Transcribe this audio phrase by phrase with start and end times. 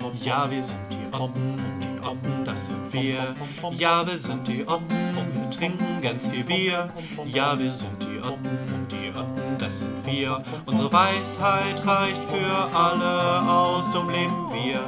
[0.00, 0.24] wurscht.
[0.26, 3.34] Ja, wir sind die Oppen und die Oppen, das sind wir.
[3.72, 6.90] Ja, wir sind die Oppen und wir trinken ganz viel Bier.
[7.26, 10.42] Ja, wir sind die Oppen und die Oppen, das sind wir.
[10.64, 14.80] Unsere Weisheit reicht für alle aus, drum leben wir.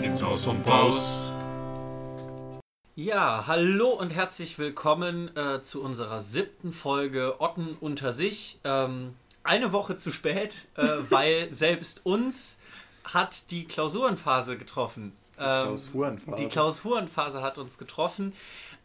[0.00, 1.31] Nimm's aus und raus.
[2.94, 8.58] Ja, hallo und herzlich willkommen äh, zu unserer siebten Folge Otten unter sich.
[8.64, 9.14] Ähm,
[9.44, 12.58] eine Woche zu spät, äh, weil selbst uns
[13.02, 15.16] hat die Klausurenphase getroffen.
[15.38, 16.42] Ähm, Klausurenphase.
[16.42, 18.34] Die Klausurenphase hat uns getroffen.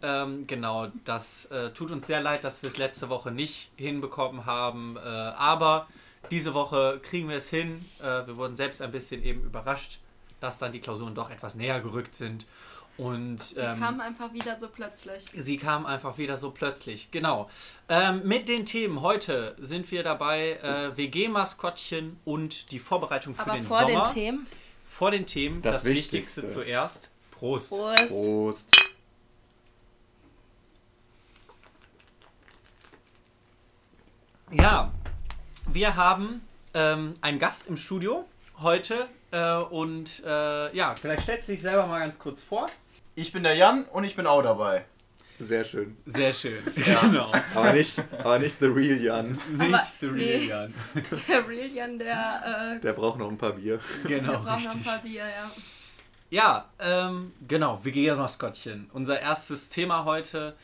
[0.01, 4.45] Ähm, genau, das äh, tut uns sehr leid, dass wir es letzte Woche nicht hinbekommen
[4.45, 4.95] haben.
[4.95, 5.85] Äh, aber
[6.31, 7.83] diese Woche kriegen wir es hin.
[7.99, 9.99] Äh, wir wurden selbst ein bisschen eben überrascht,
[10.39, 12.45] dass dann die Klausuren doch etwas näher gerückt sind.
[12.97, 15.23] Und Sie ähm, kam einfach wieder so plötzlich.
[15.33, 17.11] Sie kam einfach wieder so plötzlich.
[17.11, 17.47] Genau.
[17.89, 23.53] Ähm, mit den Themen heute sind wir dabei äh, WG-Maskottchen und die Vorbereitung für Aber
[23.53, 24.03] den vor Sommer.
[24.03, 24.47] den Themen.
[24.89, 25.61] Vor den Themen.
[25.61, 26.41] Das Das, Wichtigste.
[26.41, 26.61] Wichtigste.
[26.63, 27.11] zuerst.
[27.31, 27.69] Prost.
[27.69, 28.07] Prost.
[28.07, 28.71] Prost.
[34.51, 34.91] Ja,
[35.67, 36.41] wir haben
[36.73, 38.25] ähm, einen Gast im Studio
[38.61, 39.07] heute.
[39.31, 42.67] Äh, und äh, ja, vielleicht stellst du dich selber mal ganz kurz vor.
[43.19, 44.85] Ich bin der Jan und ich bin auch dabei.
[45.39, 45.97] Sehr schön.
[46.05, 46.59] Sehr schön.
[46.85, 47.01] Ja.
[47.01, 47.31] Genau.
[47.55, 49.39] Aber nicht, aber nicht The Real Jan.
[49.57, 50.45] Nicht Aber- the real nee.
[50.45, 50.73] Jan.
[51.27, 53.79] Der Real Jan, der, äh, Der braucht noch ein paar Bier.
[54.07, 54.83] Genau, der braucht noch ein richtig.
[54.85, 55.51] paar Bier, ja.
[56.29, 58.87] Ja, ähm, genau, WG-Maskottchen.
[58.93, 60.55] Unser erstes Thema heute.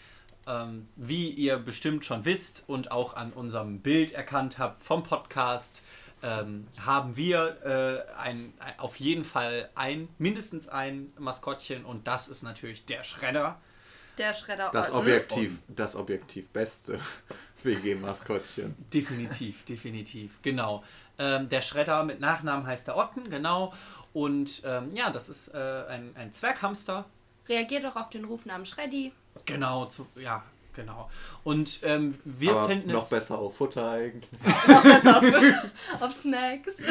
[0.45, 5.81] Ähm, wie ihr bestimmt schon wisst und auch an unserem Bild erkannt habt vom Podcast,
[6.23, 12.27] ähm, haben wir äh, ein, ein, auf jeden Fall ein, mindestens ein Maskottchen und das
[12.27, 13.59] ist natürlich der Schredder.
[14.17, 16.99] Der Schredder Das objektiv, das objektiv beste
[17.63, 18.75] WG-Maskottchen.
[18.93, 20.83] Definitiv, definitiv, genau.
[21.19, 23.73] Ähm, der Schredder mit Nachnamen heißt der Otten, genau.
[24.13, 27.05] Und ähm, ja, das ist äh, ein, ein Zwerghamster,
[27.47, 29.11] Reagiert doch auf den Rufnamen Schreddy.
[29.45, 31.09] Genau, zu, ja, genau.
[31.43, 33.09] Und ähm, wir aber finden noch es.
[33.09, 34.29] besser auf Futter eigentlich.
[34.67, 35.33] Noch besser auf,
[36.01, 36.81] auf Snacks.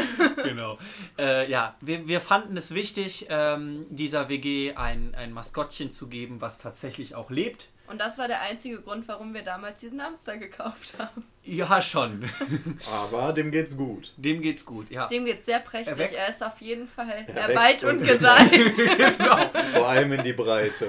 [0.44, 0.78] Genau.
[1.18, 6.40] Äh, ja, wir, wir fanden es wichtig, ähm, dieser WG ein, ein Maskottchen zu geben,
[6.40, 7.68] was tatsächlich auch lebt.
[7.88, 11.26] Und das war der einzige Grund, warum wir damals diesen Hamster gekauft haben.
[11.42, 12.24] Ja, schon.
[12.90, 14.14] Aber dem geht's gut.
[14.16, 15.08] Dem geht's gut, ja.
[15.08, 15.92] Dem geht's sehr prächtig.
[15.92, 16.14] Er wächst.
[16.14, 18.76] Er ist auf jeden Fall, Er er, wächst und und gedeiht.
[19.18, 20.88] genau, Vor allem in die Breite.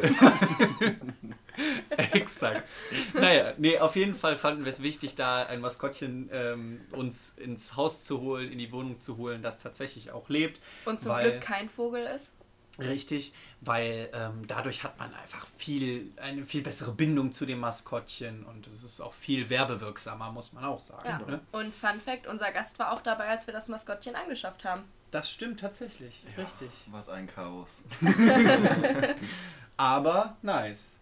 [2.12, 2.68] exakt.
[3.14, 7.75] Naja, nee, auf jeden Fall fanden wir es wichtig, da ein Maskottchen ähm, uns ins
[7.75, 10.62] Haus zu holen, in die Wohnung zu holen, das tatsächlich auch lebt.
[10.86, 12.34] Und zum Weil- Glück kein Vogel ist.
[12.80, 18.44] Richtig, weil ähm, dadurch hat man einfach viel, eine viel bessere Bindung zu dem Maskottchen
[18.46, 21.08] und es ist auch viel werbewirksamer, muss man auch sagen.
[21.08, 21.20] Ja.
[21.20, 21.40] Ne?
[21.52, 24.85] Und Fun Fact, unser Gast war auch dabei, als wir das Maskottchen angeschafft haben.
[25.12, 26.72] Das stimmt tatsächlich, richtig.
[26.88, 27.70] Was ein Chaos.
[29.78, 30.93] Aber nice.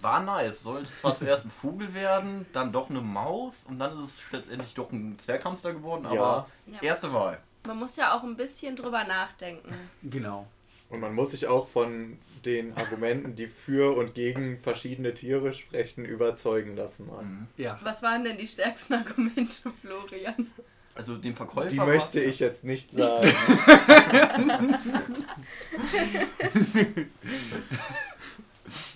[0.00, 0.62] War nice.
[0.62, 4.74] Sollte zwar zuerst ein Vogel werden, dann doch eine Maus und dann ist es letztendlich
[4.74, 6.80] doch ein Zwerghamster geworden, aber Ja.
[6.82, 7.40] erste Wahl.
[7.66, 9.74] Man muss ja auch ein bisschen drüber nachdenken.
[10.02, 10.46] Genau.
[10.88, 16.04] Und man muss sich auch von den Argumenten, die für und gegen verschiedene Tiere sprechen,
[16.04, 17.08] überzeugen lassen.
[17.08, 17.48] Mann.
[17.56, 17.78] Ja.
[17.82, 20.46] Was waren denn die stärksten Argumente, Florian?
[20.94, 23.26] Also dem Verkäufer Die möchte ich jetzt nicht sagen.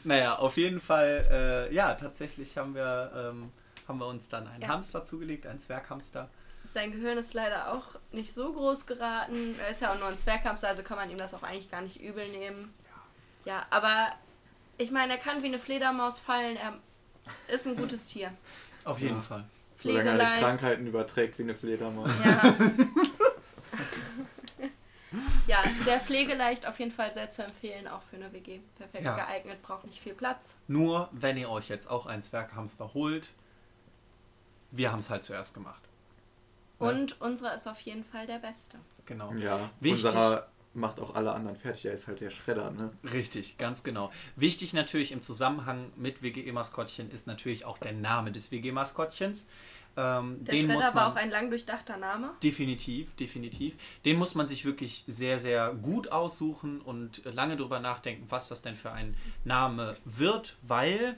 [0.05, 3.51] Naja, auf jeden Fall, äh, ja, tatsächlich haben wir, ähm,
[3.87, 4.69] haben wir uns dann einen Ja.
[4.69, 6.29] Hamster zugelegt, einen Zwerghamster.
[6.73, 9.57] Sein Gehirn ist leider auch nicht so groß geraten.
[9.61, 11.81] Er ist ja auch nur ein Zwerghamster, also kann man ihm das auch eigentlich gar
[11.83, 12.73] nicht übel nehmen.
[13.45, 14.09] Ja, aber
[14.79, 16.57] ich meine, er kann wie eine Fledermaus fallen.
[16.57, 16.75] Er
[17.55, 18.31] ist ein gutes Tier.
[18.85, 19.21] Auf jeden Ja.
[19.23, 19.45] Fall.
[19.83, 20.39] Solange er nicht.
[20.41, 22.11] Krankheiten überträgt wie eine Fledermaus.
[22.25, 22.55] Ja.
[25.51, 28.61] ja, sehr pflegeleicht, auf jeden Fall sehr zu empfehlen, auch für eine WG.
[28.79, 29.17] Perfekt Ja.
[29.17, 30.55] geeignet, braucht nicht viel Platz.
[30.69, 33.29] Nur, wenn ihr euch jetzt auch einen Zwerghamster holt,
[34.71, 35.83] wir haben es halt zuerst gemacht.
[36.79, 36.89] Ja.
[36.89, 38.79] Und unserer ist auf jeden Fall der beste.
[39.07, 39.33] Genau.
[39.35, 40.05] Ja, Wichtig.
[40.07, 41.87] unserer macht auch alle anderen fertig.
[41.87, 42.93] Er ist halt der Schredder, ne?
[43.13, 44.13] Richtig, ganz genau.
[44.37, 49.49] Wichtig natürlich im Zusammenhang mit WGE-Maskottchen ist natürlich auch der Name des WG-Maskottchens.
[49.97, 52.31] Ähm, Der den muss Schredder man war auch ein lang durchdachter Name.
[52.43, 53.77] definitiv, definitiv.
[54.05, 58.63] Den muss man sich wirklich sehr, sehr gut aussuchen und lange drüber nachdenken, was das
[58.63, 59.15] denn für ein
[59.45, 61.17] Name wird, weil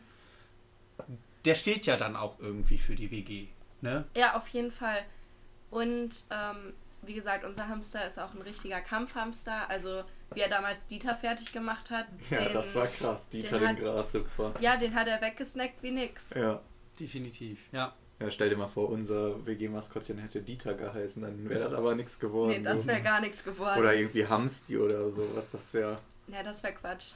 [1.44, 3.48] der steht ja dann auch irgendwie für die WG.
[3.80, 4.04] Ne?
[4.16, 5.02] Ja, auf jeden Fall.
[5.70, 6.72] Und ähm,
[7.02, 9.68] wie gesagt, unser Hamster ist auch ein richtiger Kampfhamster.
[9.68, 10.04] Also
[10.34, 12.06] wie er damals Dieter fertig gemacht hat.
[12.30, 13.28] Ja, den, das war krass.
[13.28, 14.54] Dieter den den hat- Grashüpfer.
[14.60, 16.30] Ja, den hat er weggesnackt wie nix.
[16.34, 16.60] Ja.
[16.98, 17.92] Definitiv, ja.
[18.22, 22.20] Ja, stell dir mal vor, unser WG-Maskottchen hätte Dieter geheißen, dann wäre das aber nichts
[22.20, 22.50] geworden.
[22.50, 23.80] Nee, das wäre gar nichts geworden.
[23.80, 25.98] Oder irgendwie Hamsti oder sowas, das wäre.
[26.28, 27.14] Ja, das wäre Quatsch.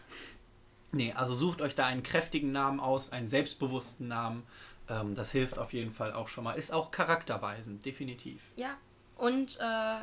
[0.93, 4.43] Nee, also sucht euch da einen kräftigen Namen aus, einen selbstbewussten Namen.
[4.88, 6.55] Ähm, das hilft auf jeden Fall auch schon mal.
[6.55, 8.43] Ist auch charakterweisend, definitiv.
[8.56, 8.76] Ja,
[9.17, 9.99] und äh,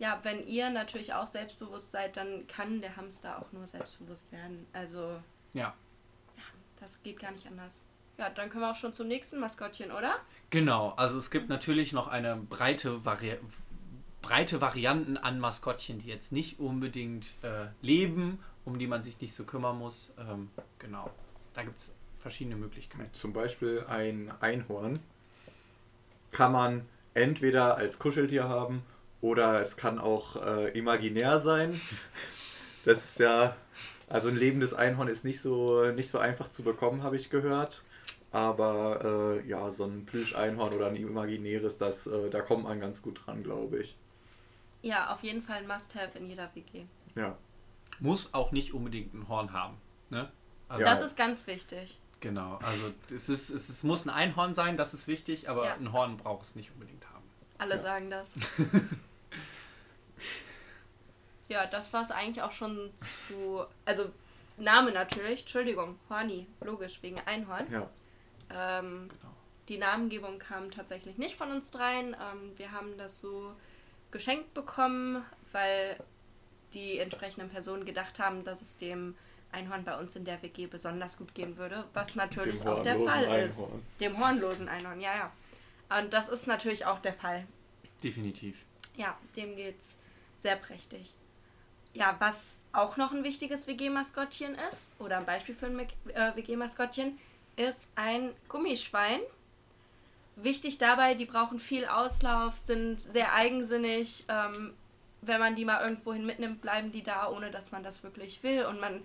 [0.00, 4.66] ja, wenn ihr natürlich auch selbstbewusst seid, dann kann der Hamster auch nur selbstbewusst werden.
[4.72, 5.20] Also,
[5.54, 5.74] Ja.
[6.80, 7.82] das geht gar nicht anders.
[8.18, 10.16] Ja, dann können wir auch schon zum nächsten Maskottchen, oder?
[10.50, 13.36] Genau, also es gibt natürlich noch eine breite, Vari
[14.22, 19.34] breite Varianten an Maskottchen, die jetzt nicht unbedingt äh, leben, um die man sich nicht
[19.34, 20.12] so kümmern muss.
[20.18, 20.50] Ähm,
[20.80, 21.10] genau,
[21.54, 23.08] da gibt es verschiedene Möglichkeiten.
[23.12, 24.98] Zum Beispiel ein Einhorn
[26.32, 28.82] kann man entweder als Kuscheltier haben
[29.20, 31.80] oder es kann auch äh, imaginär sein.
[32.84, 33.56] Das ist ja,
[34.08, 37.82] also ein lebendes Einhorn ist nicht so, nicht so einfach zu bekommen, habe ich gehört.
[38.30, 43.00] Aber äh, ja, so ein Plüsch-Einhorn oder ein imaginäres, das, äh, da kommt man ganz
[43.00, 43.96] gut dran, glaube ich.
[44.82, 46.84] Ja, auf jeden Fall ein Must-Have in jeder WG.
[47.14, 47.36] Ja.
[48.00, 49.78] Muss auch nicht unbedingt ein Horn haben.
[50.10, 50.30] Ne?
[50.68, 50.90] Also, Ja.
[50.90, 51.98] Das ist ganz wichtig.
[52.20, 55.74] Genau, also es, ist, es, ist, muss ein Einhorn sein, das ist wichtig, aber Ja.
[55.74, 57.24] ein Horn braucht es nicht unbedingt haben.
[57.58, 57.80] Alle Ja.
[57.80, 58.34] sagen das.
[61.48, 62.90] ja, das war es eigentlich auch schon
[63.28, 63.64] zu.
[63.84, 64.10] Also,
[64.56, 67.66] Name natürlich, Entschuldigung, Horny, logisch, wegen Einhorn.
[67.70, 67.88] Ja.
[68.50, 69.32] Ähm, Genau.
[69.68, 72.14] die Namengebung kam tatsächlich nicht von uns dreien.
[72.14, 73.52] Ähm, wir haben das so
[74.10, 75.22] geschenkt bekommen,
[75.52, 75.96] weil
[76.74, 79.14] die entsprechenden Personen gedacht haben, dass es dem
[79.52, 82.98] Einhorn bei uns in der WG besonders gut gehen würde, was natürlich Dem auch der
[82.98, 83.58] Fall ist.
[83.58, 83.82] Einhorn.
[84.00, 85.98] Dem hornlosen Einhorn, ja, ja.
[85.98, 87.46] Und das ist natürlich auch der Fall.
[88.02, 88.56] Definitiv.
[88.96, 89.98] Ja, dem geht's
[90.36, 91.14] sehr prächtig.
[91.98, 97.18] Ja, was auch noch ein wichtiges WG-Maskottchen ist, oder ein Beispiel für ein äh, WG-Maskottchen,
[97.56, 99.18] ist ein Gummischwein.
[100.36, 104.26] Wichtig dabei, die brauchen viel Auslauf, sind sehr eigensinnig.
[104.28, 104.74] Ähm,
[105.22, 108.64] wenn man die mal irgendwohin mitnimmt, bleiben die da, ohne dass man das wirklich will.
[108.66, 109.02] Und man,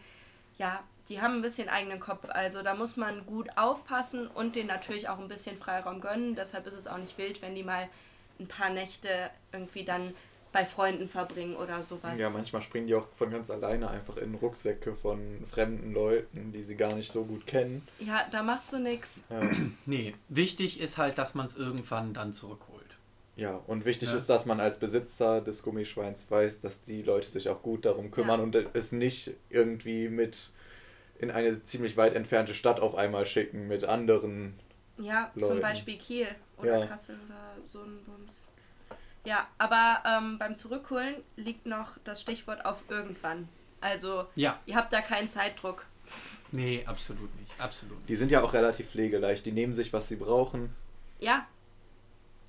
[0.59, 2.29] ja, die haben ein bisschen eigenen Kopf.
[2.29, 6.35] Also da muss man gut aufpassen und denen natürlich auch ein bisschen Freiraum gönnen.
[6.35, 7.89] Deshalb ist es auch nicht wild, wenn die mal
[8.39, 10.13] ein paar Nächte irgendwie dann
[10.53, 12.17] bei Freunden verbringen oder sowas.
[12.17, 16.63] Ja, manchmal springen die auch von ganz alleine einfach in Rucksäcke von fremden Leuten, die
[16.63, 17.85] sie gar nicht so gut kennen.
[17.99, 19.19] Ja, da machst du nix.
[19.29, 19.41] Ja,
[19.85, 22.79] Nee, wichtig ist halt, dass man es irgendwann dann zurückholt.
[23.35, 23.59] ja.
[23.67, 24.15] und wichtig Ja.
[24.15, 28.11] ist, dass man als Besitzer des Gummischweins weiß, dass die Leute sich auch gut darum
[28.11, 28.43] kümmern Ja.
[28.43, 30.51] und es nicht irgendwie mit
[31.19, 34.53] in eine ziemlich weit entfernte Stadt auf einmal schicken mit anderen.
[34.99, 35.61] Ja, zum Leuten.
[35.61, 36.27] Beispiel Kiel
[36.57, 36.85] oder Ja.
[36.85, 38.45] Kassel oder so ein Bums.
[39.25, 43.47] Ja, aber ähm, beim Zurückholen liegt noch das Stichwort auf irgendwann.
[43.81, 45.85] Also, Ja, ihr habt da keinen Zeitdruck.
[46.51, 47.51] nee, absolut nicht.
[47.59, 48.09] Absolut nicht.
[48.09, 50.73] Die sind ja auch relativ pflegeleicht, die nehmen sich, was sie brauchen.
[51.19, 51.45] Ja,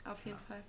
[0.05, 0.63] auf jeden Fall.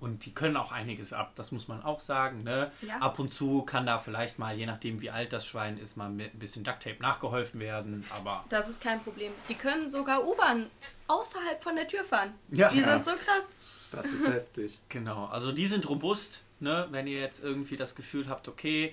[0.00, 2.42] Und die können auch einiges ab, das muss man auch sagen.
[2.42, 2.70] Ne?
[2.80, 2.96] Ja.
[3.00, 6.08] Ab und zu kann da vielleicht mal, je nachdem wie alt das Schwein ist, mal
[6.08, 8.06] mit ein bisschen Ducktape nachgeholfen werden.
[8.16, 9.30] Aber Das ist kein Problem.
[9.50, 10.70] Die können sogar U-Bahn
[11.06, 12.32] außerhalb von der Tür fahren.
[12.48, 12.70] Ja.
[12.70, 12.94] Die Ja.
[12.94, 13.52] sind so krass.
[13.92, 14.78] Das ist heftig.
[14.88, 16.42] genau, also die sind robust.
[16.60, 16.86] Ne?
[16.90, 18.92] Wenn ihr jetzt irgendwie das Gefühl habt, okay,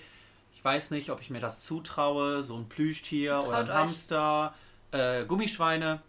[0.53, 3.73] ich weiß nicht, ob ich mir das zutraue, so ein Plüschtier Traut oder ein euch.
[3.75, 4.55] Hamster,
[4.91, 6.01] äh, Gummischweine,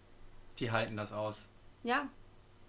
[0.58, 1.49] die halten das aus.
[1.82, 2.08] Ja,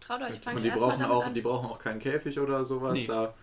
[0.01, 0.39] traut euch.
[0.39, 1.33] Fangt Und die brauchen damit auch, an.
[1.33, 2.93] die brauchen auch keinen Käfig oder sowas.
[2.93, 3.05] Nee.
[3.05, 3.33] Da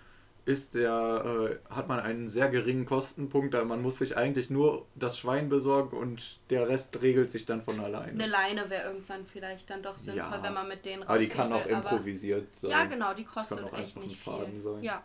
[0.46, 4.86] ist der, äh, hat man einen sehr geringen Kostenpunkt, da man muss sich eigentlich nur
[4.94, 8.12] das Schwein besorgen und der Rest regelt sich dann von alleine.
[8.12, 10.42] Eine Leine wäre irgendwann vielleicht dann doch sinnvoll, Ja.
[10.42, 12.70] wenn man mit denen Aber die kann auch will, improvisiert sein.
[12.70, 14.60] Ja, genau, die kostet echt nicht viel.
[14.60, 14.82] sein.
[14.82, 15.02] Ja,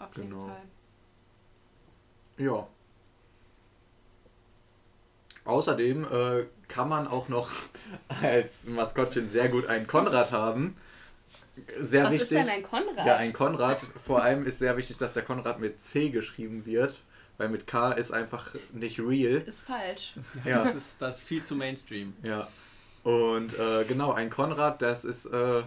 [0.00, 0.46] auf jeden Genau.
[0.48, 0.62] Fall.
[2.38, 2.66] Ja.
[5.44, 7.50] Außerdem äh, kann man auch noch
[8.22, 10.76] als Maskottchen sehr gut einen Konrad haben.
[11.78, 12.22] Sehr Was wichtig.
[12.22, 13.06] ist denn ein Konrad?
[13.06, 13.80] Ja, ein Konrad.
[14.04, 17.02] Vor allem ist sehr wichtig, dass der Konrad mit C geschrieben wird,
[17.38, 19.42] weil mit K ist einfach nicht real.
[19.46, 20.14] Ist falsch.
[20.44, 20.64] Ja.
[20.64, 22.14] Das ist das ist viel zu Mainstream.
[22.22, 22.48] Ja.
[23.04, 25.62] Und äh, genau, ein Konrad, das ist äh,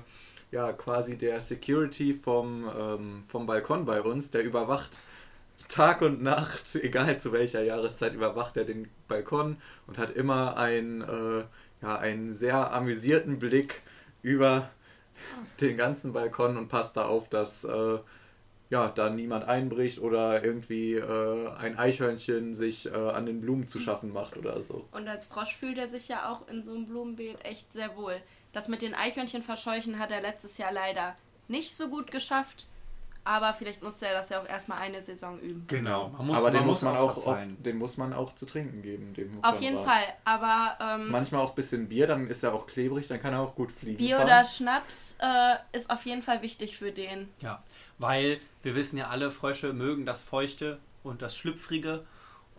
[0.52, 4.98] ja quasi der Security vom, ähm, vom Balkon bei uns, der überwacht
[5.70, 11.02] Tag und Nacht, egal zu welcher Jahreszeit, überwacht er den Balkon und hat immer einen,
[11.02, 11.44] äh,
[11.82, 13.82] ja, einen sehr amüsierten Blick
[14.24, 14.70] über
[15.62, 18.00] den ganzen Balkon und passt da auf, dass äh,
[18.70, 23.80] ja, da niemand einbricht oder irgendwie äh, ein Eichhörnchen sich äh, an den Blumen zu
[23.80, 24.88] schaffen macht oder so.
[24.92, 28.22] Und als Frosch fühlt er sich ja auch in so einem Blumenbeet echt sehr wohl.
[28.52, 31.16] Das mit den Eichhörnchen verscheuchen hat er letztes Jahr leider
[31.48, 32.68] nicht so gut geschafft.
[33.28, 35.66] Aber vielleicht musste er das ja auch erstmal eine Saison üben.
[35.68, 36.10] Genau.
[36.10, 39.14] Man muss, aber den muss man auch, auf, den muss man auch zu trinken geben.
[39.14, 39.84] Dem Auf jeden.
[39.84, 43.34] Fall, aber ähm, Manchmal auch ein bisschen Bier, dann ist er auch klebrig, dann kann
[43.34, 43.98] er auch gut fliegen.
[43.98, 44.28] Bier fahren.
[44.28, 47.30] oder Schnaps äh, ist auf jeden Fall wichtig für den.
[47.42, 47.62] Ja,
[47.98, 52.06] weil wir wissen ja alle, Frösche mögen das Feuchte und das Schlüpfrige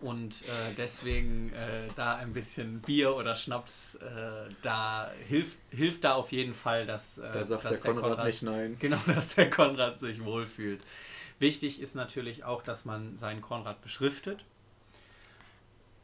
[0.01, 6.15] und äh, deswegen äh, da ein bisschen Bier oder Schnaps, äh, da hilft, hilft da
[6.15, 8.77] auf jeden Fall, dass, äh, Da sagt dass der Konrad nicht nein.
[8.79, 10.81] Genau, dass der Konrad sich wohlfühlt.
[11.39, 14.43] Wichtig ist natürlich auch, dass man seinen Konrad beschriftet.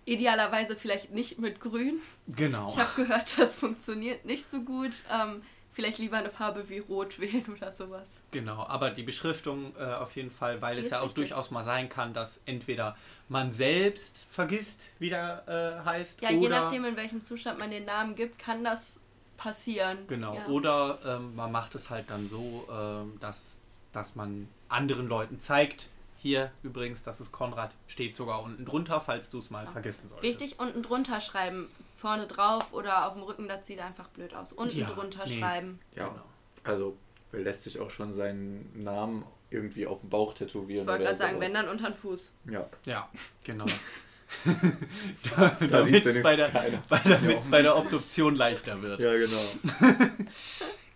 [0.05, 1.99] Idealerweise vielleicht nicht mit Grün.
[2.27, 2.69] Genau.
[2.69, 5.03] Ich habe gehört, das funktioniert nicht so gut.
[5.11, 5.41] Ähm,
[5.75, 8.21] vielleicht lieber eine Farbe wie Rot wählen oder sowas.
[8.31, 11.29] Genau, aber die Beschriftung äh, auf jeden Fall, weil Die es ja auch wichtig.
[11.29, 12.97] durchaus mal sein kann, dass entweder
[13.29, 15.43] man selbst vergisst, wie der
[15.83, 18.99] äh, heißt, Ja, oder je nachdem, in welchem Zustand man den Namen gibt, kann das
[19.37, 19.99] passieren.
[20.07, 20.47] Genau, Ja.
[20.47, 25.89] oder ähm, man macht es halt dann so, ähm, dass, dass man anderen Leuten zeigt,
[26.17, 30.23] hier übrigens, das ist Konrad, steht sogar unten drunter, falls du es mal vergessen solltest.
[30.23, 31.67] Wichtig, unten drunter schreiben.
[31.95, 34.53] Vorne drauf oder auf dem Rücken, das sieht einfach blöd aus.
[34.53, 35.39] Unten Ja, drunter nee.
[35.39, 35.79] schreiben.
[35.95, 36.23] Ja, Genau.
[36.63, 36.97] also
[37.31, 40.81] lässt sich auch schon seinen Namen irgendwie auf dem Bauch tätowieren.
[40.83, 42.31] Ich wollte oder gerade sagen, wenn dann unter den Fuß.
[42.49, 43.09] Ja, Ja,
[43.43, 43.65] genau.
[45.35, 46.49] da, Da damit es bei der,
[46.89, 48.99] bei, damit's bei der Obduktion leichter wird.
[48.99, 49.41] ja genau.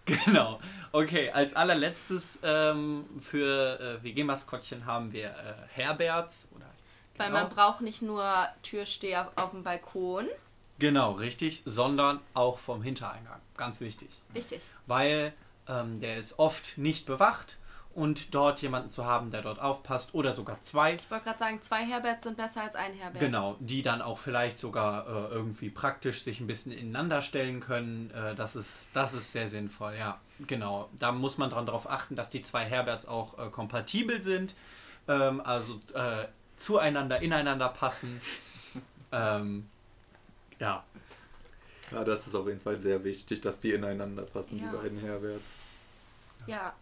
[0.05, 0.59] Genau.
[0.91, 6.47] Okay, als allerletztes ähm, für äh, WG-Maskottchen haben wir äh, Herberts.
[6.55, 6.65] Oder,
[7.17, 7.41] Weil genau.
[7.41, 10.27] man braucht nicht nur Türsteher auf dem Balkon.
[10.79, 13.39] Genau, richtig, sondern auch vom Hintereingang.
[13.57, 14.09] Ganz wichtig.
[14.33, 14.61] Wichtig.
[14.87, 15.33] Weil
[15.67, 17.57] ähm, der ist oft nicht bewacht
[17.93, 20.93] und dort jemanden zu haben, der dort aufpasst oder sogar zwei.
[20.95, 23.19] Ich wollte gerade sagen, zwei Herberts sind besser als ein Herbert.
[23.19, 28.11] Genau, die dann auch vielleicht sogar äh, irgendwie praktisch sich ein bisschen ineinander stellen können.
[28.11, 30.19] Äh, das, ist, das ist sehr sinnvoll, ja.
[30.47, 34.55] Genau, da muss man dran darauf achten, dass die zwei Herberts auch äh, kompatibel sind,
[35.09, 38.21] ähm, also äh, zueinander, ineinander passen.
[39.11, 39.67] ähm,
[40.59, 40.83] ja,
[41.91, 44.69] Ja, das ist auf jeden Fall sehr wichtig, dass die ineinander passen, Ja.
[44.71, 45.57] die beiden Herberts.
[46.45, 46.73] Ja,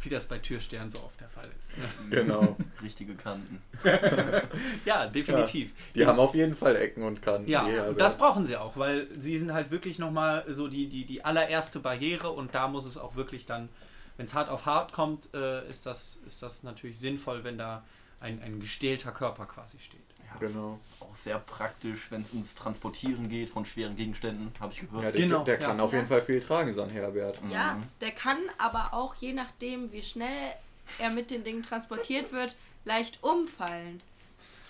[0.00, 1.76] wie das bei Türstern so oft der Fall ist.
[1.78, 1.84] ne?
[2.10, 2.56] Genau.
[2.82, 3.62] Richtige Kanten.
[4.84, 5.72] ja, definitiv.
[5.94, 7.48] Die haben auf jeden Fall Ecken und Kanten.
[7.48, 10.88] Ja, die und das brauchen sie auch, weil sie sind halt wirklich nochmal so die,
[10.88, 13.68] die, die allererste Barriere und da muss es auch wirklich dann,
[14.16, 17.84] wenn es hart auf hart kommt, äh, ist, das, ist das natürlich sinnvoll, wenn da
[18.20, 20.00] ein, ein gestählter Körper quasi steht.
[20.40, 20.78] Genau.
[21.00, 25.04] Auch sehr praktisch, wenn es ums Transportieren geht von schweren Gegenständen, habe ich gehört.
[25.04, 25.66] Ja, der, Genau, der ja.
[25.66, 25.98] kann auf Ja.
[25.98, 27.38] jeden Fall viel tragen, so ein Herbert.
[27.50, 27.82] ja, Mhm.
[28.00, 30.52] der kann aber auch, je nachdem, wie schnell
[30.98, 34.00] er mit den Dingen transportiert wird, leicht umfallen.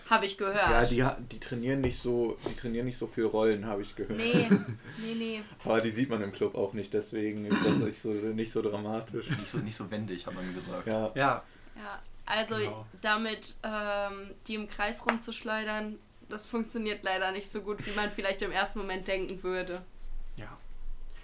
[0.09, 0.57] Habe ich gehört.
[0.57, 0.85] Ja,
[1.19, 4.17] die, die trainieren nicht so, die trainieren nicht so viel Rollen, habe ich gehört.
[4.17, 4.47] Nee,
[4.99, 5.41] nee, nee.
[5.65, 8.63] Aber die sieht man im Club auch nicht, deswegen ist das nicht so, nicht so
[8.63, 9.29] dramatisch.
[9.29, 10.87] Nicht so, nicht so wendig, hat man gesagt.
[10.87, 11.43] Ja, Ja,
[11.77, 12.87] Ja, also Genau.
[13.03, 18.43] damit ähm, die im Kreis rumzuschleudern, das funktioniert leider nicht so gut, wie man vielleicht
[18.43, 19.83] im ersten Moment denken würde.
[20.37, 20.49] ja.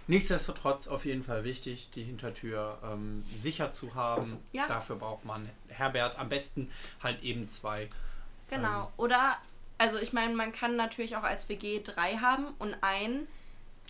[0.08, 4.38] Nichtsdestotrotz auf jeden Fall wichtig, die Hintertür ähm, sicher zu haben.
[4.52, 4.66] Ja.
[4.66, 6.70] Dafür braucht man Herbert am besten
[7.02, 7.88] halt eben zwei.
[8.50, 8.80] Genau.
[8.82, 8.86] Ähm.
[8.96, 9.36] Oder,
[9.78, 13.28] also ich meine, man kann natürlich auch als WG drei haben und einen,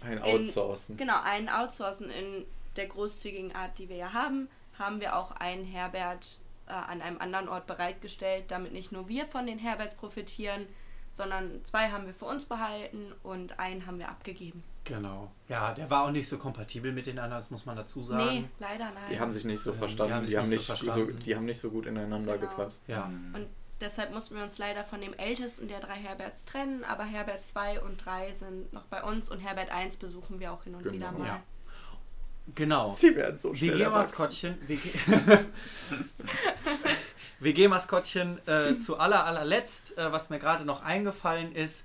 [0.04, 0.98] ein In- Outsourcen.
[0.98, 2.44] genau, einen outsourcen in
[2.76, 6.36] der großzügigen Art, die wir ja haben, haben wir auch einen Herbert
[6.72, 10.66] äh, an einem anderen Ort bereitgestellt, damit nicht nur wir von den Herberts profitieren,
[11.12, 14.64] sondern zwei haben wir für uns behalten und einen haben wir abgegeben.
[14.84, 15.30] Genau.
[15.48, 18.24] Ja, der war auch nicht so kompatibel mit den anderen, das muss man dazu sagen.
[18.24, 19.10] Nee, leider nein.
[19.10, 20.14] Die haben sich nicht so Ähm, die verstanden.
[20.14, 21.18] haben Die sich haben, nicht nicht so so, verstanden.
[21.24, 22.50] die haben nicht so gut ineinander Genau.
[22.50, 22.82] gepasst.
[22.88, 23.04] Ja.
[23.34, 23.46] Und
[23.80, 27.80] deshalb mussten wir uns leider von dem ältesten der drei Herberts trennen, aber Herbert 2
[27.82, 30.94] und 3 sind noch bei uns und Herbert 1 besuchen wir auch hin und Genau.
[30.94, 31.26] wieder mal.
[31.26, 31.42] Ja.
[32.54, 32.88] Genau.
[32.88, 33.78] Sie werden so schnell.
[33.78, 34.58] WG-Maskottchen.
[34.66, 34.80] WG
[37.40, 41.84] WG-Maskottchen äh, zu aller allerletzt, äh, was mir gerade noch eingefallen ist,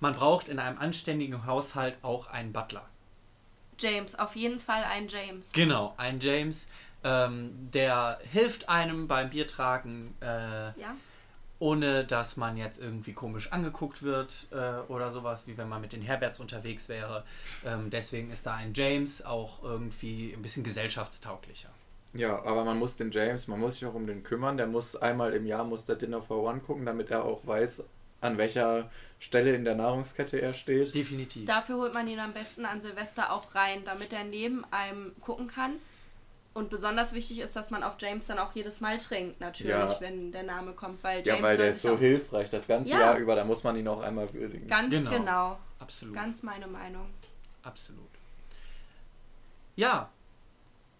[0.00, 2.86] man braucht in einem anständigen Haushalt auch einen Butler.
[3.78, 5.52] James, auf jeden Fall ein James.
[5.52, 6.68] Genau, ein James,
[7.04, 10.96] ähm, der hilft einem beim Biertragen, äh, Ja,
[11.58, 15.92] ohne dass man jetzt irgendwie komisch angeguckt wird äh, oder sowas, wie wenn man mit
[15.92, 17.24] den Herberts unterwegs wäre.
[17.64, 21.70] Ähm, deswegen ist da ein James auch irgendwie ein bisschen gesellschaftstauglicher.
[22.12, 24.56] Ja, aber man muss den James, man muss sich auch um den kümmern.
[24.56, 27.84] Der muss einmal im Jahr muss der Dinner for One gucken, damit er auch weiß,
[28.20, 30.94] an welcher Stelle in der Nahrungskette er steht.
[30.94, 31.46] Definitiv.
[31.46, 35.46] dafür holt man ihn am besten an Silvester auch rein, damit er neben einem gucken
[35.48, 35.74] kann.
[36.56, 39.94] Und besonders wichtig ist, dass man auf James dann auch jedes Mal trinkt, natürlich, Ja.
[40.00, 43.00] wenn der Name kommt, weil James Ja, weil der ist so hilfreich das ganze Ja.
[43.00, 44.66] Jahr über, da muss man ihn auch einmal würdigen.
[44.66, 45.10] Ganz Genau.
[45.10, 45.58] genau.
[45.78, 46.14] Absolut.
[46.14, 47.10] Ganz meine Meinung.
[47.62, 48.08] Absolut.
[49.76, 50.08] Ja,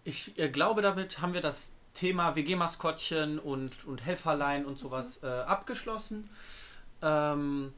[0.03, 5.25] ich äh, glaube, damit haben wir das Thema WG-Maskottchen und, und Helferlein und sowas äh,
[5.27, 6.29] abgeschlossen.
[7.01, 7.73] Ähm,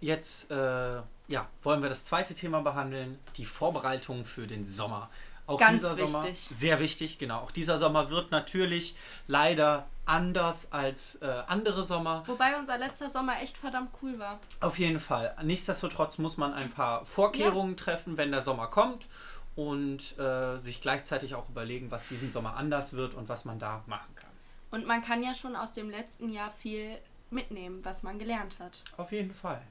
[0.00, 5.08] jetzt äh, ja, wollen wir das zweite Thema behandeln, die Vorbereitung für den Sommer.
[5.46, 6.56] Auch Ganz dieser Sommer, wichtig.
[6.56, 7.40] sehr wichtig, genau.
[7.40, 8.96] Auch dieser Sommer wird natürlich
[9.26, 12.22] leider anders als äh, andere Sommer.
[12.26, 14.40] Wobei unser letzter Sommer echt verdammt cool war.
[14.60, 15.34] Auf jeden Fall.
[15.42, 19.06] Nichtsdestotrotz muss man ein paar Vorkehrungen treffen, wenn der Sommer kommt
[19.54, 23.84] und äh, sich gleichzeitig auch überlegen, was diesen Sommer anders wird und was man da
[23.86, 24.30] machen kann.
[24.70, 26.98] Und man kann ja schon aus dem letzten Jahr viel
[27.30, 28.82] mitnehmen, was man gelernt hat.
[28.96, 29.62] Auf jeden Fall.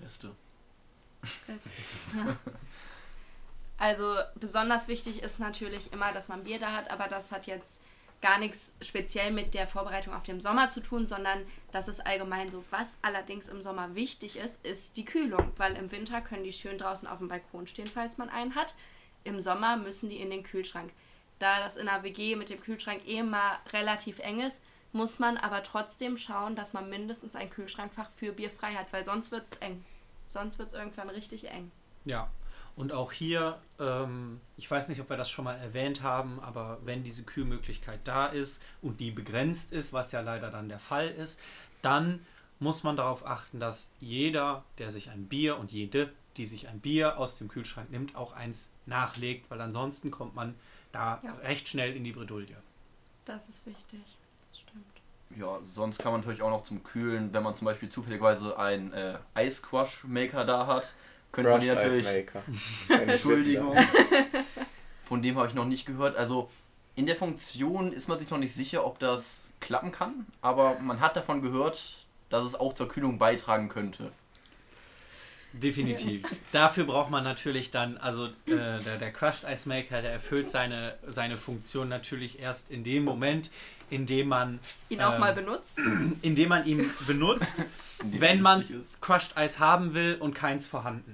[0.00, 0.30] Reste.
[1.46, 1.64] Das,
[2.14, 2.36] ja.
[3.76, 7.80] Also besonders wichtig ist natürlich immer, dass man Bier da hat, aber das hat jetzt
[8.20, 12.50] gar nichts speziell mit der Vorbereitung auf den Sommer zu tun, sondern das ist allgemein
[12.50, 12.64] so.
[12.70, 16.78] Was allerdings im Sommer wichtig ist, ist die Kühlung, weil im Winter können die schön
[16.78, 18.74] draußen auf dem Balkon stehen, falls man einen hat.
[19.24, 20.90] Im Sommer müssen die in den Kühlschrank.
[21.38, 24.62] Da das in der WG mit dem Kühlschrank eh mal relativ eng ist,
[24.92, 29.04] muss man aber trotzdem schauen, dass man mindestens ein Kühlschrankfach für Bier frei hat, weil
[29.04, 29.84] sonst wird es eng.
[30.28, 31.70] Sonst wird es irgendwann richtig eng.
[32.04, 32.30] Ja.
[32.76, 36.78] Und auch hier, ähm, ich weiß nicht, ob wir das schon mal erwähnt haben, aber
[36.84, 41.08] wenn diese Kühlmöglichkeit da ist und die begrenzt ist, was ja leider dann der Fall
[41.08, 41.40] ist,
[41.82, 42.24] dann
[42.58, 46.80] muss man darauf achten, dass jeder, der sich ein Bier und jede, die sich ein
[46.80, 50.54] Bier aus dem Kühlschrank nimmt, auch eins nachlegt, weil ansonsten kommt man
[50.90, 51.32] da Ja.
[51.42, 52.56] recht schnell in die Bredouille.
[53.24, 54.00] Das ist wichtig.
[54.50, 54.84] Das stimmt.
[55.36, 58.92] Ja, sonst kann man natürlich auch noch zum Kühlen, wenn man zum Beispiel zufälligerweise einen
[58.92, 60.92] äh, Ice Crush Maker da hat,
[61.34, 62.06] könnte man die Crushed natürlich.
[62.06, 62.42] Ice Maker.
[62.88, 63.76] Keine Entschuldigung.
[65.04, 66.16] Von dem habe ich noch nicht gehört.
[66.16, 66.48] Also
[66.96, 71.00] in der Funktion ist man sich noch nicht sicher, ob das klappen kann, aber man
[71.00, 71.98] hat davon gehört,
[72.28, 74.12] dass es auch zur Kühlung beitragen könnte.
[75.52, 76.24] Definitiv.
[76.50, 80.96] Dafür braucht man natürlich dann, also äh, der, der Crushed Ice Maker, der erfüllt seine,
[81.06, 83.52] seine Funktion natürlich erst in dem Moment,
[83.88, 85.78] in dem man, Ihn auch Ähm, mal benutzt.
[86.22, 87.54] in dem man ihn benutzt,
[88.02, 88.64] wenn man.
[89.00, 91.13] Crushed Ice haben will und keins vorhanden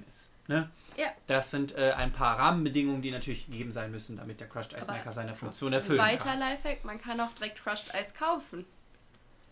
[0.51, 0.69] Ne?
[0.97, 1.07] Ja.
[1.27, 4.91] Das sind äh, ein paar Rahmenbedingungen, die natürlich gegeben sein müssen, damit der Crushed Ice
[4.91, 6.39] Maker seine Funktion erfüllen weiter kann.
[6.39, 8.65] Lifehack, man kann auch direkt Crushed Eis kaufen.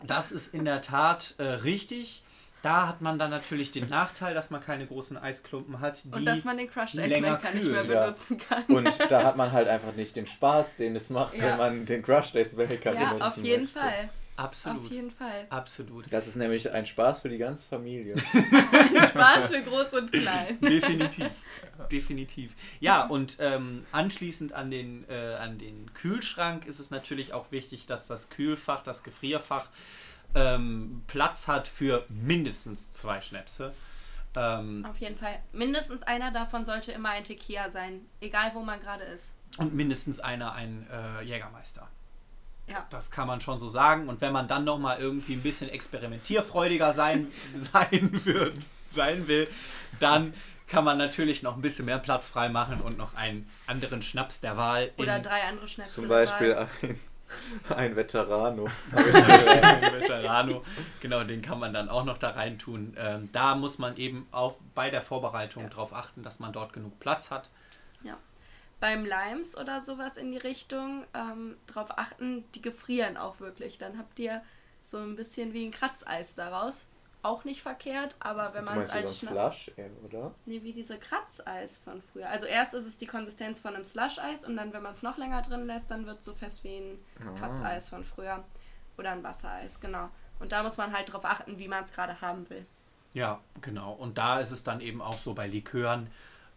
[0.02, 2.22] Das ist in der Tat äh, richtig.
[2.62, 6.26] Da hat man dann natürlich den Nachteil, dass man keine großen Eisklumpen hat, die Und
[6.26, 8.04] dass man den Crushed länger Maker nicht mehr ja.
[8.04, 8.64] benutzen kann.
[8.64, 11.44] Und da hat man halt einfach nicht den Spaß, den es macht, Ja.
[11.44, 13.78] wenn man den Crushed Ice Maker ja, benutzen auf jeden möchte.
[13.78, 14.10] Fall.
[14.44, 15.46] Absolut, Auf jeden Fall.
[15.50, 18.16] absolut, Das ist nämlich ein Spaß für die ganze Familie.
[19.10, 20.58] Spaß für groß und klein.
[20.62, 21.30] definitiv,
[21.90, 22.54] definitiv.
[22.80, 27.86] Ja, und ähm, anschließend an den, äh, an den Kühlschrank ist es natürlich auch wichtig,
[27.86, 29.68] dass das Kühlfach, das Gefrierfach
[30.34, 33.72] ähm, Platz hat für mindestens zwei Schnäpse.
[34.36, 35.40] Ähm, Auf jeden Fall.
[35.52, 38.06] Mindestens einer davon sollte immer ein Tequila sein.
[38.20, 39.34] Egal wo man gerade ist.
[39.58, 41.88] und mindestens einer ein äh, Jägermeister.
[42.70, 42.86] Ja.
[42.90, 44.08] Das kann man schon so sagen.
[44.08, 48.54] Und wenn man dann noch mal irgendwie ein bisschen experimentierfreudiger sein, sein wird,
[48.90, 49.48] sein will,
[49.98, 50.32] dann
[50.68, 54.40] kann man natürlich noch ein bisschen mehr Platz frei machen und noch einen anderen Schnaps
[54.40, 55.94] der Wahl Oder in drei andere Schnäpse.
[55.94, 56.08] Zum.
[56.08, 57.00] Beispiel ein,
[57.76, 58.68] ein Veterano.
[58.92, 60.62] Veterano.
[61.00, 62.96] Genau, den kann man dann auch noch da rein tun.
[62.96, 65.70] Ähm, da muss man eben auch bei der Vorbereitung Ja.
[65.70, 67.50] darauf achten, dass man dort genug Platz hat.
[68.80, 73.78] Beim Limes oder sowas in die Richtung ähm, drauf achten, die gefrieren auch wirklich.
[73.78, 74.42] Dann habt ihr
[74.84, 76.86] so ein bisschen wie ein Kratzeis daraus.
[77.22, 79.26] Auch nicht verkehrt, aber wenn man es als so.
[79.26, 79.70] Slush,
[80.06, 80.34] oder?
[80.46, 82.30] Nee, wie diese Kratzeis von früher.
[82.30, 85.18] Also erst ist es die Konsistenz von einem Slush-Eis und dann, wenn man es noch
[85.18, 87.38] länger drin lässt, dann wird es so fest wie ein Ah.
[87.38, 88.42] Kratzeis von früher.
[88.96, 90.08] Oder ein Wassereis, genau.
[90.38, 92.64] Und da muss man halt drauf achten, wie man es gerade haben will.
[93.12, 93.92] Ja, genau.
[93.92, 96.10] Und da ist es dann eben auch so bei Likören,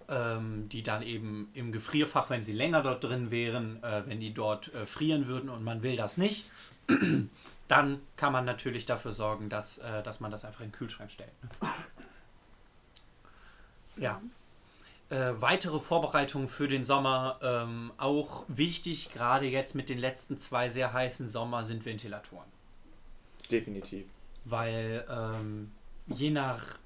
[0.10, 4.34] ähm, die dann eben im Gefrierfach, wenn sie länger dort drin wären, äh, wenn die
[4.34, 6.50] dort äh, frieren würden und man will das nicht,
[7.68, 11.12] dann kann man natürlich dafür sorgen, dass, äh, dass man das einfach in den Kühlschrank
[11.12, 11.32] stellt.
[11.42, 11.70] ne?
[13.98, 14.22] Ja.
[15.10, 20.70] Äh, weitere Vorbereitungen für den Sommer, ähm, auch wichtig, gerade jetzt mit den letzten zwei
[20.70, 22.48] sehr heißen Sommer, sind Ventilatoren
[23.52, 24.08] Definitiv.
[24.46, 25.72] weil ähm,
[26.08, 26.80] je nach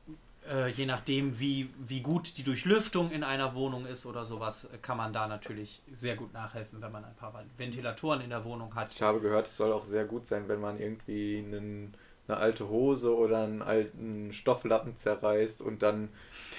[0.51, 4.77] äh, je nachdem, wie, wie gut die Durchlüftung in einer Wohnung ist oder sowas, äh,
[4.77, 8.75] kann man da natürlich sehr gut nachhelfen, wenn man ein paar Ventilatoren in der Wohnung
[8.75, 8.93] hat.
[8.93, 11.93] Ich habe gehört, es soll auch sehr gut sein, wenn man irgendwie einen,
[12.27, 16.09] eine alte Hose oder einen alten Stofflappen zerreißt und dann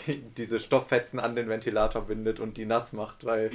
[0.36, 3.50] diese Stofffetzen an den Ventilator bindet und die nass macht, weil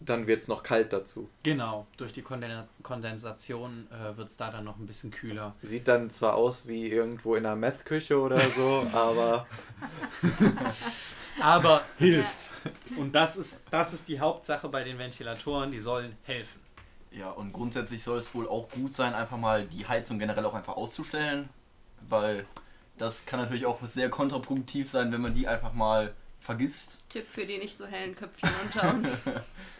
[0.00, 1.28] dann wird es noch kalt dazu.
[1.42, 5.54] Genau, durch die Konden Kondensation äh, wird es da dann noch ein bisschen kühler.
[5.62, 9.46] Sieht dann zwar aus wie irgendwo in einer Meth-Küche oder so, aber
[11.40, 12.50] Aber hilft.
[12.96, 16.60] Und das ist, das ist die Hauptsache bei den Ventilatoren, die sollen helfen.
[17.10, 20.54] Ja, und grundsätzlich soll es wohl auch gut sein, einfach mal die Heizung generell auch
[20.54, 21.48] einfach auszustellen,
[22.08, 22.44] weil
[22.98, 27.00] das kann natürlich auch sehr kontraproduktiv sein, wenn man die einfach mal vergisst.
[27.08, 29.22] Tipp für die nicht so hellen Köpfchen unter uns.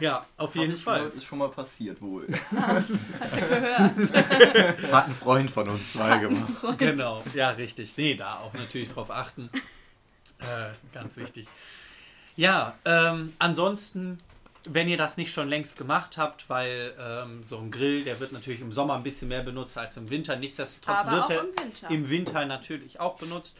[0.00, 0.98] Ja, auf jeden ich Fall.
[1.00, 2.26] gehört, Ist schon mal passiert wohl.
[2.56, 2.84] Hat
[3.32, 4.14] er gehört.
[4.92, 6.52] Hat ein Freund von uns zwei gemacht.
[6.78, 7.94] Genau, ja, richtig.
[7.96, 9.50] Nee, da auch natürlich drauf achten.
[10.38, 10.44] Äh,
[10.94, 11.46] ganz wichtig.
[12.36, 14.18] Ja, ähm, ansonsten,
[14.64, 18.32] wenn ihr das nicht schon längst gemacht habt, weil ähm, so ein Grill, der wird
[18.32, 20.36] natürlich im Sommer ein bisschen mehr benutzt als im Winter.
[20.36, 21.90] Nichtsdestotrotz Aber wird er im Winter.
[21.90, 23.54] im Winter natürlich auch benutzt.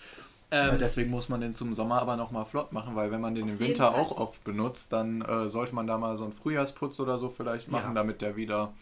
[0.52, 3.34] Ja, Ähm, deswegen muss man den zum Sommer aber nochmal flott machen, weil wenn man
[3.34, 4.00] den im Winter Fall.
[4.00, 7.70] auch oft benutzt, dann äh, sollte man da mal so einen Frühjahrsputz oder so vielleicht
[7.70, 7.94] machen, Ja.
[7.94, 8.72] damit der wieder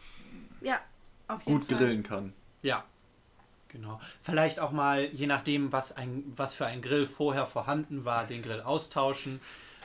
[0.60, 0.80] Ja,
[1.28, 1.76] auf jeden gut Fall.
[1.78, 2.32] grillen kann.
[2.62, 2.84] Ja,
[3.68, 4.00] genau.
[4.22, 8.42] Vielleicht auch mal, je nachdem, was, ein, was für ein Grill vorher vorhanden war, den
[8.42, 9.40] Grill austauschen.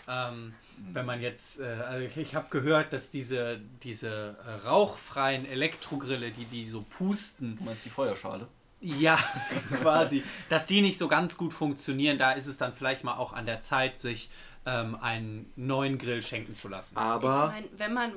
[0.08, 0.54] Ähm,
[0.93, 6.32] wenn man jetzt, äh, also ich, ich habe gehört, dass diese, diese äh, rauchfreien Elektrogrille,
[6.32, 8.48] die die so pusten, Du meinst die Feuerschale?
[8.84, 9.17] Ja,
[9.82, 13.34] quasi, dass die nicht so ganz gut funktionieren, da ist es dann vielleicht mal auch
[13.34, 14.30] an der Zeit, sich
[14.65, 16.98] ähm, einen neuen Grill schenken zu lassen.
[16.98, 18.12] Aber Ich meine, wenn man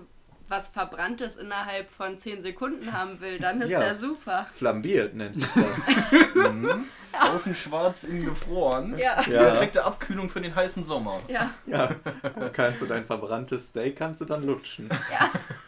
[0.48, 3.80] was Verbranntes innerhalb von 10 Sekunden haben will, dann ist Ja.
[3.80, 4.46] der super.
[4.56, 6.34] flambiert nennt sich das.
[6.52, 6.84] Mhm.
[7.18, 8.96] Außen schwarz, innen gefroren.
[8.98, 9.22] Ja.
[9.22, 9.42] Die Ja.
[9.44, 11.18] perfekte Abkühlung für den heißen Sommer.
[11.28, 11.88] Ja, ja,
[12.22, 14.88] dann kannst du dein verbranntes Steak kannst du dann lutschen.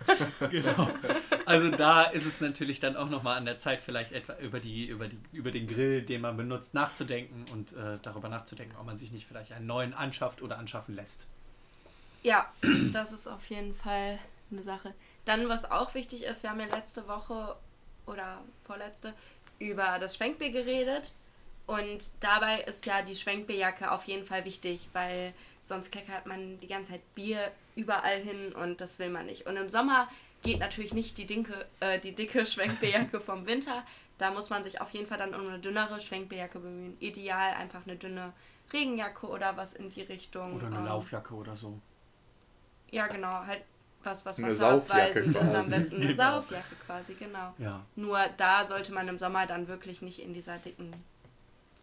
[0.51, 0.89] Genau.
[1.47, 4.87] Also da ist es natürlich dann auch nochmal an der Zeit, vielleicht etwa über, die,
[4.87, 8.99] über, die, über den Grill, den man benutzt, nachzudenken und äh, darüber nachzudenken, ob man
[8.99, 11.27] sich nicht vielleicht einen neuen anschafft oder anschaffen lässt.
[12.23, 12.53] ja,
[12.93, 14.19] das ist auf jeden Fall
[14.51, 14.95] eine Sache.
[15.25, 17.57] Dann, was auch wichtig ist, wir haben ja letzte Woche
[18.07, 19.15] oder vorletzte
[19.59, 21.13] über das Schwenkbier geredet.
[21.67, 25.35] Und dabei ist ja die Schwenkbierjacke auf jeden Fall wichtig, weil
[25.69, 29.47] sonst kleckert man die ganze Zeit Bier überall hin und das will man nicht.
[29.47, 30.09] Und im Sommer
[30.43, 33.85] geht natürlich nicht die, dinke, äh, die dicke Schwenkbierjacke vom Winter.
[34.19, 36.97] Da muss man sich auf jeden Fall dann um eine dünnere Schwenkbierjacke bemühen.
[36.99, 38.33] Ideal einfach eine dünne
[38.73, 40.57] Regenjacke oder was in die Richtung.
[40.57, 41.79] Oder eine ähm, Laufjacke oder so.
[42.91, 43.63] Ja, genau, halt
[44.03, 45.97] was, was wasserabweisend Saufjacke ist am besten.
[45.97, 46.41] Eine Genau.
[46.41, 47.55] Saufjacke quasi, genau.
[47.59, 47.85] Ja.
[47.97, 50.93] Nur da sollte man im Sommer dann wirklich nicht in dieser dicken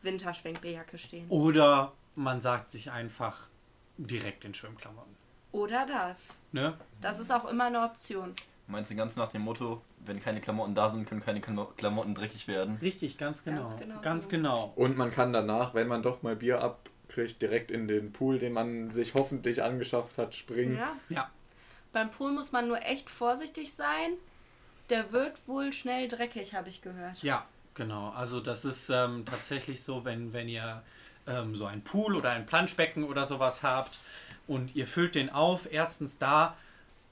[0.02, 1.28] Winterschwenkbierjacke stehen.
[1.30, 3.50] Oder man sagt sich einfach
[3.98, 5.16] direkt in Schwimmklamotten.
[5.52, 6.40] Oder das.
[6.52, 6.78] Ne?
[7.02, 8.36] Das ist auch immer eine Option.
[8.68, 12.16] Meinst du ganz nach dem Motto, wenn keine Klamotten da sind, können keine Klamo- Klamotten
[12.16, 12.78] dreckig werden?
[12.82, 13.62] Richtig, ganz genau.
[13.62, 14.74] Ganz genau Ganz genau.
[14.76, 18.54] Und man kann danach, wenn man doch mal Bier abkriegt, direkt in den Pool, den
[18.54, 20.78] man sich hoffentlich angeschafft hat, springen.
[20.78, 20.96] Ja.
[21.10, 21.30] Ja.
[21.94, 24.14] Beim Pool muss man nur echt vorsichtig sein.
[24.90, 27.22] Der wird wohl schnell dreckig, habe ich gehört.
[27.24, 28.10] Ja, genau.
[28.10, 30.84] Also das ist ähm, tatsächlich so, wenn, wenn ihr
[31.28, 34.00] ähm, so ein Pool oder ein Planschbecken oder sowas habt
[34.48, 36.56] und ihr füllt den auf, erstens da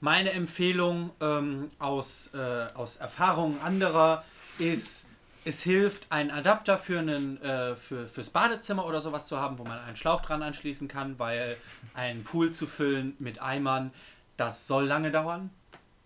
[0.00, 4.24] meine Empfehlung ähm, aus, äh, aus Erfahrungen anderer
[4.58, 5.06] ist,
[5.46, 9.64] es hilft, einen Adapter für einen, äh, für, fürs Badezimmer oder sowas zu haben, wo
[9.64, 11.56] man einen Schlauch dran anschließen kann, weil
[11.94, 13.92] einen Pool zu füllen mit Eimern,
[14.36, 15.50] das soll lange dauern.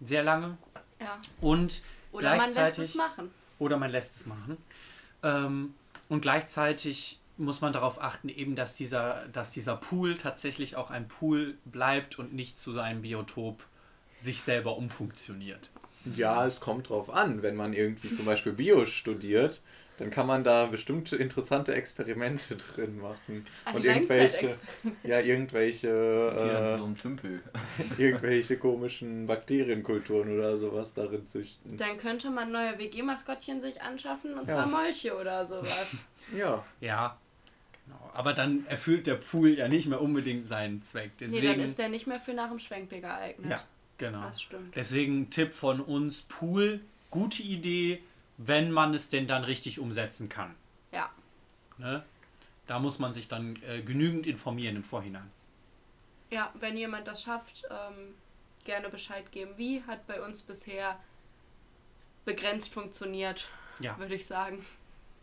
[0.01, 0.59] Sehr lange.
[1.01, 1.21] Ja.
[1.41, 3.31] Und Oder man lässt es machen.
[3.59, 4.57] oder man lässt es machen.
[5.23, 5.75] Ähm,
[6.09, 11.09] und gleichzeitig muss man darauf achten, eben, dass dieser, dass dieser Pool tatsächlich auch ein
[11.09, 13.63] Pool bleibt und nicht zu seinem Biotop
[14.17, 15.71] sich selber umfunktioniert.
[16.15, 17.43] Ja, es kommt drauf an.
[17.43, 19.61] Wenn man irgendwie zum Beispiel Bio studiert,
[19.99, 23.45] dann kann man da bestimmte interessante Experimente drin machen.
[23.65, 24.57] Ein Und irgendwelche,
[25.05, 27.41] ja, irgendwelche, äh, so ein Tümpel.
[27.99, 31.77] irgendwelche komischen Bakterienkulturen oder sowas darin züchten.
[31.77, 34.55] Dann könnte man neue WG-Maskottchen sich anschaffen, und Ja.
[34.55, 36.05] zwar Molche oder sowas.
[36.37, 37.19] Ja, Ja,
[37.89, 38.11] genau.
[38.15, 41.13] Aber dann erfüllt der Pool ja nicht mehr unbedingt seinen Zweck.
[41.21, 43.51] nee, Deswegen, dann ist der nicht mehr für nach dem Schwenkbier geeignet.
[43.51, 43.63] ja,
[43.99, 44.23] genau.
[44.23, 44.75] Das stimmt.
[44.77, 48.03] Deswegen Tipp von uns: Pool, gute Idee,
[48.37, 50.55] wenn man es denn dann richtig umsetzen kann.
[50.93, 51.11] Ja.
[51.79, 52.05] Ne?
[52.67, 55.31] Da muss man sich dann äh, genügend informieren im Vorhinein.
[56.31, 58.15] Ja, wenn jemand das schafft, ähm,
[58.65, 59.53] gerne Bescheid geben.
[59.57, 60.99] Wie hat bei uns bisher
[62.27, 63.49] begrenzt funktioniert,
[63.81, 63.97] Ja.
[63.99, 64.65] würde ich sagen.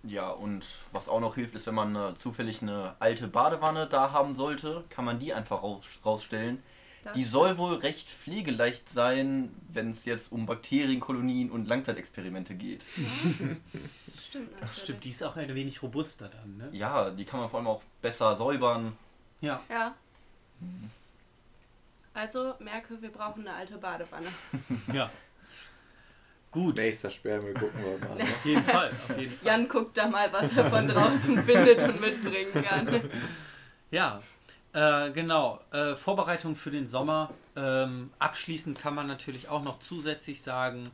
[0.07, 4.11] Ja, und was auch noch hilft, ist, wenn man äh, zufällig eine alte Badewanne da
[4.11, 6.61] haben sollte, kann man die einfach raus, rausstellen.
[7.03, 12.83] Das Die soll wohl recht pflegeleicht sein, wenn es jetzt um Bakterienkolonien und Langzeitexperimente geht.
[14.27, 16.69] stimmt Das stimmt, die ist auch ein wenig robuster dann, ne?
[16.71, 18.97] Ja, die kann man vor allem auch besser säubern.
[19.39, 19.61] Ja.
[19.69, 19.93] Ja.
[22.15, 24.27] Also merke, wir brauchen eine alte Badewanne.
[24.91, 25.11] Ja.
[26.55, 26.77] Gut.
[26.77, 28.15] nächster Sperrmüll gucken wir mal.
[28.15, 28.23] Ne?
[28.23, 29.47] Auf jeden Fall, auf jeden Fall.
[29.47, 33.01] Jan guckt da mal, was er von draußen findet und mitbringen kann.
[33.91, 34.21] Ja,
[34.73, 35.59] äh, genau.
[35.71, 37.31] Äh, Vorbereitung für den Sommer.
[37.55, 40.91] Ähm, abschließend kann man natürlich auch noch zusätzlich sagen,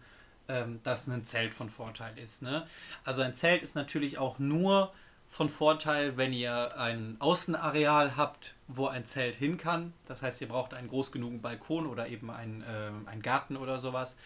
[0.47, 2.41] ähm, dass ein Zelt von Vorteil ist.
[2.41, 2.67] Ne?
[3.05, 4.91] Also ein Zelt ist natürlich auch nur
[5.29, 9.93] von Vorteil, wenn ihr ein Außenareal habt, wo ein Zelt hin kann.
[10.05, 13.79] Das heißt, ihr braucht einen groß genugen Balkon oder eben einen, äh, einen Garten oder
[13.79, 14.17] sowas.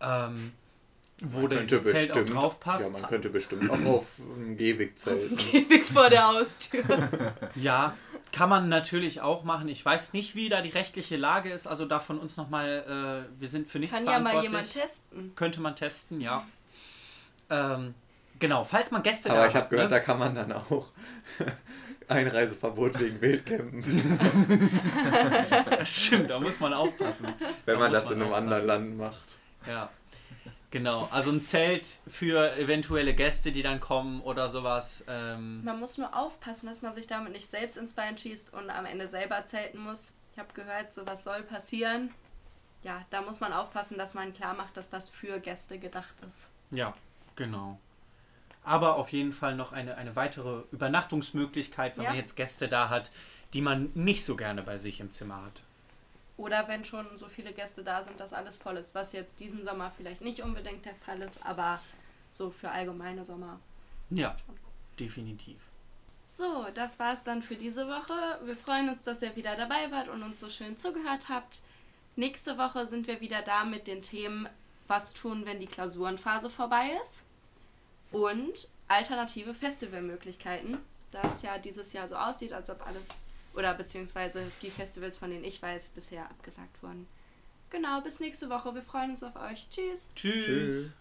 [0.00, 0.52] Ähm,
[1.20, 2.92] wo Man das Zelt auch bestimmt- drauf passt.
[2.92, 5.38] Ja, man könnte bestimmt auch auf einem Gehweg zelten.
[5.52, 6.82] Ewig vor der Haustür.
[7.54, 7.96] Ja,
[8.32, 9.68] kann man natürlich auch machen.
[9.68, 11.66] Ich weiß nicht, wie da die rechtliche Lage ist.
[11.68, 14.50] Also da von uns nochmal, äh, wir sind für nichts Kann ja mal verantwortlich.
[14.50, 15.32] jemand testen.
[15.36, 16.44] Könnte man testen, ja.
[17.48, 17.94] Ähm,
[18.40, 19.96] genau, falls man Gäste Aber da ich habe gehört, ne?
[19.96, 20.86] da kann man dann auch
[22.08, 24.18] Einreiseverbot wegen Wildcampen,
[25.78, 27.28] Das stimmt, da muss man aufpassen.
[27.64, 28.66] wenn Da man das in einem anderen aufpassen.
[28.66, 29.36] Land macht.
[29.66, 29.90] Ja.
[30.74, 35.04] Genau, also ein Zelt für eventuelle Gäste, die dann kommen oder sowas.
[35.06, 38.68] Ähm, Man muss nur aufpassen, dass man sich damit nicht selbst ins Bein schießt und
[38.70, 40.14] am Ende selber zelten muss.
[40.32, 42.12] Ich habe gehört, sowas soll passieren.
[42.82, 46.48] Ja, da muss man aufpassen, dass man klar macht, dass das für Gäste gedacht ist.
[46.72, 46.92] ja,
[47.36, 47.78] genau.
[48.64, 52.10] Aber auf jeden Fall noch eine, eine weitere Übernachtungsmöglichkeit, wenn Ja.
[52.10, 53.12] man jetzt Gäste da hat,
[53.52, 55.62] die man nicht so gerne bei sich im Zimmer hat.
[56.36, 59.64] Oder wenn schon so viele Gäste da sind, dass alles voll ist, was jetzt diesen
[59.64, 61.80] Sommer vielleicht nicht unbedingt der Fall ist, aber
[62.30, 63.60] so für allgemeine Sommer.
[64.10, 64.36] Ja,
[64.98, 65.58] definitiv.
[66.32, 68.40] So, das war's dann für diese Woche.
[68.44, 71.60] Wir freuen uns, dass ihr wieder dabei wart und uns so schön zugehört habt.
[72.16, 74.48] Nächste Woche sind wir wieder da mit den Themen
[74.88, 77.22] Was tun, wenn die Klausurenphase vorbei ist?
[78.10, 80.78] Und alternative Festivalmöglichkeiten,
[81.10, 83.23] da es ja dieses Jahr so aussieht, als ob alles
[83.54, 87.06] oder beziehungsweise die Festivals, von denen ich weiß, bisher abgesagt wurden.
[87.70, 88.74] Genau, bis nächste Woche.
[88.74, 89.68] Wir freuen uns auf euch.
[89.68, 90.10] Tschüss.
[90.14, 90.44] Tschüss.
[90.44, 90.94] Tschüss.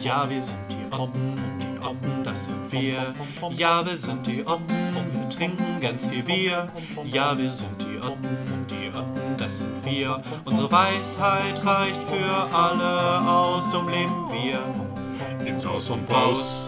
[0.00, 3.14] Ja, wir sind die Oppen und die Oppen, das sind wir.
[3.50, 6.70] Ja, wir sind die Oppen und wir trinken ganz viel Bier.
[7.04, 10.22] Ja, wir sind die Oppen und die Oppen, das sind wir.
[10.44, 14.87] Unsere Weisheit reicht für alle aus, dumm leben wir.
[15.48, 16.67] Nimm's aus und raus.